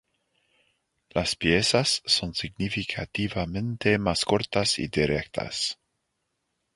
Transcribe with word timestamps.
Las 1.11 1.35
piezas 1.35 2.01
son 2.07 2.33
significativamente 2.33 3.99
más 3.99 4.25
cortas 4.25 4.79
y 4.79 4.87
directas. 4.87 5.77